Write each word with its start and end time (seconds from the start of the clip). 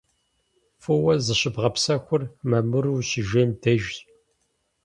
ФӀыуэ 0.81 1.13
зыщыбгъэпсэхур 1.25 2.21
мамыру 2.49 2.93
ущыжейм 2.97 3.49
дежщ. 3.61 3.95